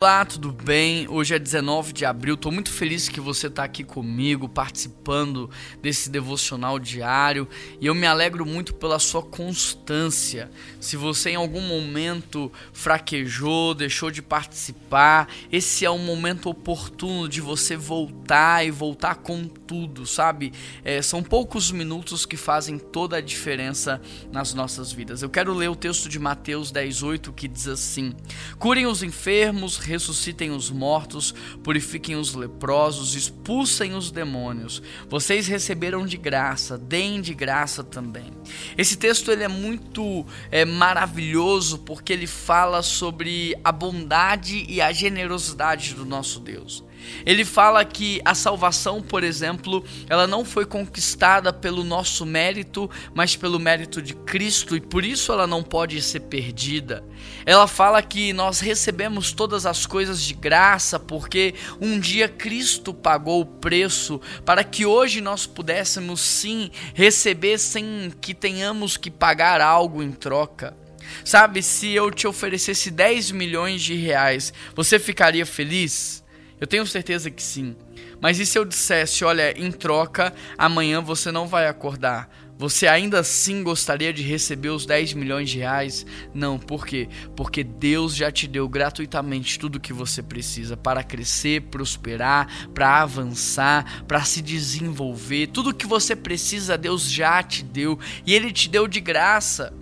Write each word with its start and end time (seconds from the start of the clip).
Olá, 0.00 0.24
tudo 0.24 0.52
bem? 0.52 1.08
Hoje 1.08 1.34
é 1.34 1.40
19 1.40 1.92
de 1.92 2.04
abril. 2.04 2.36
Estou 2.36 2.52
muito 2.52 2.70
feliz 2.70 3.08
que 3.08 3.20
você 3.20 3.48
está 3.48 3.64
aqui 3.64 3.82
comigo, 3.82 4.48
participando 4.48 5.50
desse 5.82 6.08
devocional 6.08 6.78
diário. 6.78 7.48
E 7.80 7.86
eu 7.86 7.96
me 7.96 8.06
alegro 8.06 8.46
muito 8.46 8.74
pela 8.74 9.00
sua 9.00 9.24
constância. 9.24 10.52
Se 10.78 10.96
você 10.96 11.30
em 11.30 11.34
algum 11.34 11.62
momento 11.62 12.52
fraquejou, 12.72 13.74
deixou 13.74 14.08
de 14.08 14.22
participar, 14.22 15.28
esse 15.50 15.84
é 15.84 15.90
um 15.90 15.98
momento 15.98 16.48
oportuno 16.48 17.28
de 17.28 17.40
você 17.40 17.76
voltar 17.76 18.64
e 18.64 18.70
voltar 18.70 19.16
com 19.16 19.48
tudo, 19.48 20.06
sabe? 20.06 20.52
É, 20.84 21.02
são 21.02 21.24
poucos 21.24 21.72
minutos 21.72 22.24
que 22.24 22.36
fazem 22.36 22.78
toda 22.78 23.16
a 23.16 23.20
diferença 23.20 24.00
nas 24.30 24.54
nossas 24.54 24.92
vidas. 24.92 25.22
Eu 25.22 25.28
quero 25.28 25.52
ler 25.52 25.70
o 25.70 25.74
texto 25.74 26.08
de 26.08 26.20
Mateus 26.20 26.70
10,8 26.70 27.34
que 27.34 27.48
diz 27.48 27.66
assim: 27.66 28.14
Curem 28.60 28.86
os 28.86 29.02
enfermos 29.02 29.87
ressuscitem 29.88 30.50
os 30.50 30.70
mortos, 30.70 31.34
purifiquem 31.64 32.14
os 32.14 32.34
leprosos, 32.34 33.14
expulsem 33.14 33.94
os 33.94 34.10
demônios. 34.10 34.82
Vocês 35.08 35.48
receberam 35.48 36.06
de 36.06 36.16
graça, 36.16 36.78
deem 36.78 37.20
de 37.20 37.34
graça 37.34 37.82
também. 37.82 38.30
Esse 38.76 38.96
texto 38.96 39.32
ele 39.32 39.42
é 39.42 39.48
muito 39.48 40.24
é, 40.50 40.64
maravilhoso 40.64 41.78
porque 41.78 42.12
ele 42.12 42.26
fala 42.26 42.82
sobre 42.82 43.56
a 43.64 43.72
bondade 43.72 44.64
e 44.68 44.80
a 44.80 44.92
generosidade 44.92 45.94
do 45.94 46.04
nosso 46.04 46.38
Deus. 46.38 46.84
Ele 47.24 47.44
fala 47.44 47.84
que 47.84 48.20
a 48.24 48.34
salvação, 48.34 49.02
por 49.02 49.24
exemplo, 49.24 49.84
ela 50.08 50.26
não 50.26 50.44
foi 50.44 50.64
conquistada 50.64 51.52
pelo 51.52 51.84
nosso 51.84 52.24
mérito, 52.24 52.90
mas 53.14 53.36
pelo 53.36 53.58
mérito 53.58 54.00
de 54.00 54.14
Cristo 54.14 54.76
e 54.76 54.80
por 54.80 55.04
isso 55.04 55.32
ela 55.32 55.46
não 55.46 55.62
pode 55.62 56.00
ser 56.02 56.20
perdida. 56.20 57.04
Ela 57.44 57.66
fala 57.66 58.02
que 58.02 58.32
nós 58.32 58.60
recebemos 58.60 59.32
todas 59.32 59.66
as 59.66 59.86
coisas 59.86 60.22
de 60.22 60.34
graça 60.34 60.98
porque 60.98 61.54
um 61.80 61.98
dia 61.98 62.28
Cristo 62.28 62.92
pagou 62.92 63.40
o 63.40 63.46
preço 63.46 64.20
para 64.44 64.62
que 64.64 64.86
hoje 64.86 65.20
nós 65.20 65.46
pudéssemos 65.46 66.20
sim 66.20 66.70
receber 66.94 67.58
sem 67.58 68.12
que 68.20 68.34
tenhamos 68.34 68.96
que 68.96 69.10
pagar 69.10 69.60
algo 69.60 70.02
em 70.02 70.12
troca. 70.12 70.76
Sabe, 71.24 71.62
se 71.62 71.92
eu 71.92 72.10
te 72.10 72.26
oferecesse 72.26 72.90
10 72.90 73.30
milhões 73.30 73.82
de 73.82 73.94
reais, 73.94 74.52
você 74.74 74.98
ficaria 74.98 75.46
feliz? 75.46 76.22
Eu 76.60 76.66
tenho 76.66 76.86
certeza 76.86 77.30
que 77.30 77.42
sim. 77.42 77.76
Mas 78.20 78.38
e 78.38 78.46
se 78.46 78.58
eu 78.58 78.64
dissesse, 78.64 79.24
olha, 79.24 79.56
em 79.58 79.70
troca, 79.70 80.34
amanhã 80.56 81.00
você 81.00 81.30
não 81.30 81.46
vai 81.46 81.68
acordar? 81.68 82.28
Você 82.58 82.88
ainda 82.88 83.20
assim 83.20 83.62
gostaria 83.62 84.12
de 84.12 84.20
receber 84.20 84.70
os 84.70 84.84
10 84.84 85.14
milhões 85.14 85.48
de 85.48 85.58
reais? 85.58 86.04
Não, 86.34 86.58
por 86.58 86.84
quê? 86.84 87.08
Porque 87.36 87.62
Deus 87.62 88.16
já 88.16 88.32
te 88.32 88.48
deu 88.48 88.68
gratuitamente 88.68 89.60
tudo 89.60 89.76
o 89.76 89.80
que 89.80 89.92
você 89.92 90.20
precisa 90.24 90.76
para 90.76 91.04
crescer, 91.04 91.62
prosperar, 91.62 92.68
para 92.74 93.00
avançar, 93.00 94.04
para 94.08 94.24
se 94.24 94.42
desenvolver. 94.42 95.46
Tudo 95.46 95.70
o 95.70 95.74
que 95.74 95.86
você 95.86 96.16
precisa, 96.16 96.76
Deus 96.76 97.08
já 97.08 97.40
te 97.44 97.62
deu 97.62 97.96
e 98.26 98.34
Ele 98.34 98.50
te 98.50 98.68
deu 98.68 98.88
de 98.88 99.00
graça. 99.00 99.72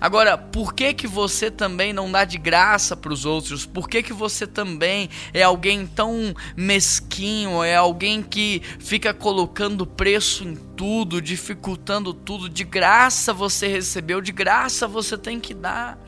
Agora, 0.00 0.36
por 0.36 0.74
que 0.74 0.94
que 0.94 1.06
você 1.06 1.50
também 1.50 1.92
não 1.92 2.10
dá 2.10 2.24
de 2.24 2.38
graça 2.38 2.96
para 2.96 3.12
os 3.12 3.24
outros? 3.24 3.66
Por 3.66 3.88
que 3.88 4.02
que 4.02 4.12
você 4.12 4.46
também 4.46 5.08
é 5.32 5.42
alguém 5.42 5.86
tão 5.86 6.34
mesquinho, 6.56 7.62
é 7.62 7.76
alguém 7.76 8.22
que 8.22 8.62
fica 8.78 9.12
colocando 9.12 9.86
preço 9.86 10.44
em 10.44 10.54
tudo, 10.54 11.20
dificultando 11.20 12.12
tudo? 12.12 12.48
De 12.48 12.64
graça 12.64 13.32
você 13.32 13.68
recebeu, 13.68 14.20
de 14.20 14.32
graça 14.32 14.86
você 14.86 15.16
tem 15.16 15.38
que 15.40 15.54
dar. 15.54 15.98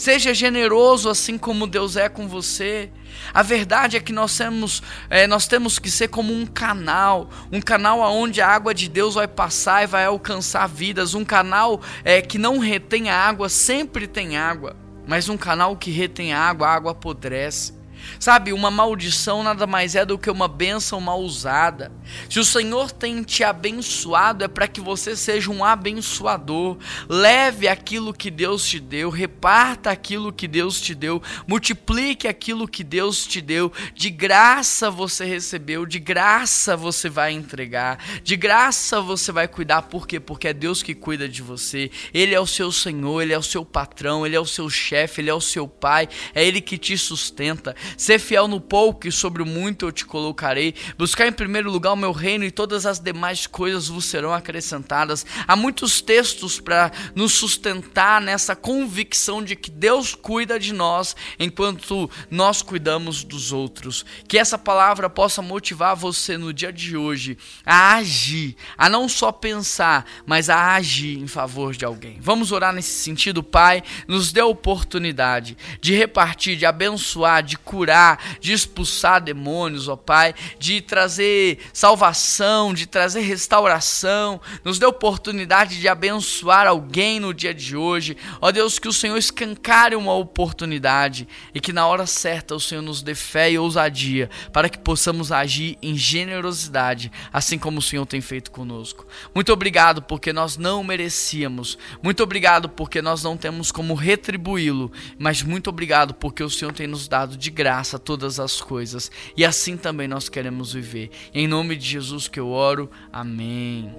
Seja 0.00 0.32
generoso 0.32 1.10
assim 1.10 1.36
como 1.36 1.66
Deus 1.66 1.94
é 1.94 2.08
com 2.08 2.26
você. 2.26 2.90
A 3.34 3.42
verdade 3.42 3.98
é 3.98 4.00
que 4.00 4.14
nós 4.14 4.34
temos, 4.34 4.82
é, 5.10 5.26
nós 5.26 5.46
temos 5.46 5.78
que 5.78 5.90
ser 5.90 6.08
como 6.08 6.32
um 6.32 6.46
canal, 6.46 7.28
um 7.52 7.60
canal 7.60 8.02
aonde 8.02 8.40
a 8.40 8.48
água 8.48 8.72
de 8.72 8.88
Deus 8.88 9.16
vai 9.16 9.28
passar 9.28 9.82
e 9.82 9.86
vai 9.86 10.06
alcançar 10.06 10.66
vidas, 10.66 11.12
um 11.12 11.22
canal 11.22 11.82
é, 12.02 12.22
que 12.22 12.38
não 12.38 12.58
retém 12.58 13.10
a 13.10 13.14
água, 13.14 13.50
sempre 13.50 14.06
tem 14.06 14.38
água, 14.38 14.74
mas 15.06 15.28
um 15.28 15.36
canal 15.36 15.76
que 15.76 15.90
retém 15.90 16.32
a 16.32 16.40
água, 16.40 16.68
a 16.68 16.72
água 16.72 16.92
apodrece. 16.92 17.79
Sabe, 18.18 18.52
uma 18.52 18.70
maldição 18.70 19.42
nada 19.42 19.66
mais 19.66 19.94
é 19.94 20.04
do 20.04 20.18
que 20.18 20.30
uma 20.30 20.48
bênção 20.48 21.00
mal 21.00 21.20
usada. 21.20 21.92
Se 22.28 22.38
o 22.38 22.44
Senhor 22.44 22.90
tem 22.90 23.22
te 23.22 23.44
abençoado, 23.44 24.44
é 24.44 24.48
para 24.48 24.68
que 24.68 24.80
você 24.80 25.16
seja 25.16 25.50
um 25.50 25.64
abençoador. 25.64 26.76
Leve 27.08 27.68
aquilo 27.68 28.12
que 28.12 28.30
Deus 28.30 28.66
te 28.66 28.78
deu, 28.78 29.10
reparta 29.10 29.90
aquilo 29.90 30.32
que 30.32 30.46
Deus 30.46 30.80
te 30.80 30.94
deu, 30.94 31.22
multiplique 31.46 32.28
aquilo 32.28 32.68
que 32.68 32.84
Deus 32.84 33.26
te 33.26 33.40
deu. 33.40 33.72
De 33.94 34.10
graça 34.10 34.90
você 34.90 35.24
recebeu, 35.24 35.86
de 35.86 35.98
graça 35.98 36.76
você 36.76 37.08
vai 37.08 37.32
entregar, 37.32 37.98
de 38.22 38.36
graça 38.36 39.00
você 39.00 39.32
vai 39.32 39.48
cuidar. 39.48 39.82
Por 39.82 40.06
quê? 40.06 40.20
Porque 40.20 40.48
é 40.48 40.52
Deus 40.52 40.82
que 40.82 40.94
cuida 40.94 41.28
de 41.28 41.42
você. 41.42 41.90
Ele 42.12 42.34
é 42.34 42.40
o 42.40 42.46
seu 42.46 42.70
Senhor, 42.72 43.22
ele 43.22 43.32
é 43.32 43.38
o 43.38 43.42
seu 43.42 43.64
patrão, 43.64 44.26
ele 44.26 44.36
é 44.36 44.40
o 44.40 44.46
seu 44.46 44.68
chefe, 44.68 45.20
ele 45.20 45.30
é 45.30 45.34
o 45.34 45.40
seu 45.40 45.66
pai, 45.66 46.08
é 46.34 46.44
ele 46.44 46.60
que 46.60 46.78
te 46.78 46.96
sustenta. 46.96 47.74
Ser 47.96 48.18
fiel 48.18 48.48
no 48.48 48.60
pouco 48.60 49.06
e 49.06 49.12
sobre 49.12 49.42
o 49.42 49.46
muito 49.46 49.86
eu 49.86 49.92
te 49.92 50.04
colocarei. 50.04 50.74
Buscar 50.96 51.26
em 51.26 51.32
primeiro 51.32 51.70
lugar 51.70 51.92
o 51.92 51.96
meu 51.96 52.12
reino 52.12 52.44
e 52.44 52.50
todas 52.50 52.86
as 52.86 52.98
demais 52.98 53.46
coisas 53.46 53.88
vos 53.88 54.04
serão 54.04 54.32
acrescentadas. 54.32 55.26
Há 55.46 55.56
muitos 55.56 56.00
textos 56.00 56.60
para 56.60 56.90
nos 57.14 57.32
sustentar 57.32 58.20
nessa 58.20 58.54
convicção 58.56 59.42
de 59.42 59.56
que 59.56 59.70
Deus 59.70 60.14
cuida 60.14 60.58
de 60.58 60.72
nós 60.72 61.14
enquanto 61.38 62.10
nós 62.30 62.62
cuidamos 62.62 63.24
dos 63.24 63.52
outros. 63.52 64.04
Que 64.28 64.38
essa 64.38 64.56
palavra 64.56 65.10
possa 65.10 65.42
motivar 65.42 65.96
você 65.96 66.36
no 66.36 66.52
dia 66.52 66.72
de 66.72 66.96
hoje 66.96 67.36
a 67.64 67.96
agir, 67.96 68.56
a 68.76 68.88
não 68.88 69.08
só 69.08 69.32
pensar, 69.32 70.06
mas 70.24 70.48
a 70.48 70.74
agir 70.74 71.18
em 71.18 71.26
favor 71.26 71.74
de 71.74 71.84
alguém. 71.84 72.18
Vamos 72.20 72.52
orar 72.52 72.72
nesse 72.72 73.02
sentido, 73.02 73.42
Pai. 73.42 73.82
Nos 74.06 74.32
dê 74.32 74.40
a 74.40 74.46
oportunidade 74.46 75.56
de 75.80 75.94
repartir, 75.94 76.56
de 76.56 76.66
abençoar, 76.66 77.42
de 77.42 77.56
curar 77.58 77.79
curar, 77.80 78.36
de 78.40 78.52
expulsar 78.52 79.22
demônios, 79.22 79.88
ó 79.88 79.96
Pai, 79.96 80.34
de 80.58 80.82
trazer 80.82 81.58
salvação, 81.72 82.74
de 82.74 82.86
trazer 82.86 83.22
restauração. 83.22 84.38
Nos 84.62 84.78
dê 84.78 84.84
oportunidade 84.84 85.80
de 85.80 85.88
abençoar 85.88 86.66
alguém 86.66 87.18
no 87.18 87.32
dia 87.32 87.54
de 87.54 87.74
hoje. 87.74 88.18
Ó 88.38 88.52
Deus, 88.52 88.78
que 88.78 88.86
o 88.86 88.92
Senhor 88.92 89.16
escancare 89.16 89.96
uma 89.96 90.12
oportunidade 90.12 91.26
e 91.54 91.60
que 91.60 91.72
na 91.72 91.86
hora 91.86 92.04
certa 92.04 92.54
o 92.54 92.60
Senhor 92.60 92.82
nos 92.82 93.00
dê 93.00 93.14
fé 93.14 93.50
e 93.50 93.58
ousadia 93.58 94.28
para 94.52 94.68
que 94.68 94.76
possamos 94.76 95.32
agir 95.32 95.78
em 95.80 95.96
generosidade, 95.96 97.10
assim 97.32 97.58
como 97.58 97.78
o 97.78 97.82
Senhor 97.82 98.04
tem 98.04 98.20
feito 98.20 98.50
conosco. 98.50 99.06
Muito 99.34 99.50
obrigado 99.54 100.02
porque 100.02 100.34
nós 100.34 100.58
não 100.58 100.84
merecíamos. 100.84 101.78
Muito 102.02 102.22
obrigado 102.22 102.68
porque 102.68 103.00
nós 103.00 103.22
não 103.22 103.38
temos 103.38 103.72
como 103.72 103.94
retribuí-lo, 103.94 104.92
mas 105.18 105.42
muito 105.42 105.70
obrigado 105.70 106.12
porque 106.12 106.42
o 106.44 106.50
Senhor 106.50 106.74
tem 106.74 106.86
nos 106.86 107.08
dado 107.08 107.38
de 107.38 107.50
graça 107.50 107.69
graça 107.70 108.00
todas 108.00 108.40
as 108.40 108.60
coisas. 108.60 109.12
E 109.36 109.44
assim 109.44 109.76
também 109.76 110.08
nós 110.08 110.28
queremos 110.28 110.72
viver. 110.72 111.08
Em 111.32 111.46
nome 111.46 111.76
de 111.76 111.86
Jesus 111.86 112.26
que 112.26 112.40
eu 112.40 112.48
oro. 112.48 112.90
Amém. 113.12 113.94